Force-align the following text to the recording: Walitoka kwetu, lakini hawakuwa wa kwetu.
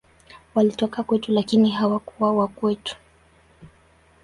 Walitoka 0.55 1.03
kwetu, 1.03 1.31
lakini 1.31 1.69
hawakuwa 1.69 2.33
wa 2.33 2.47
kwetu. 2.47 2.95